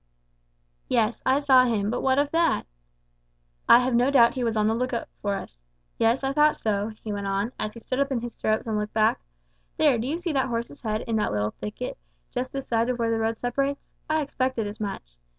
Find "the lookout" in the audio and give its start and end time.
4.65-5.07